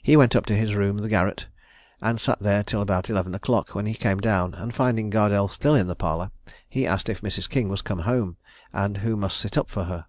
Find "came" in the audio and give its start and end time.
3.94-4.18